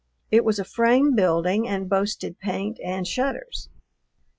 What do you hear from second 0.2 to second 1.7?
It was a frame building